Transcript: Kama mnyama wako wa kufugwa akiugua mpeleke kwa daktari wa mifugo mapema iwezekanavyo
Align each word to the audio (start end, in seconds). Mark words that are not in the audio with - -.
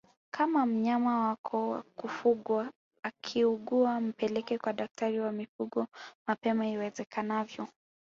Kama 0.31 0.65
mnyama 0.65 1.19
wako 1.27 1.69
wa 1.69 1.81
kufugwa 1.95 2.71
akiugua 3.03 4.01
mpeleke 4.01 4.57
kwa 4.57 4.73
daktari 4.73 5.19
wa 5.19 5.31
mifugo 5.31 5.87
mapema 6.27 6.67
iwezekanavyo 6.67 7.67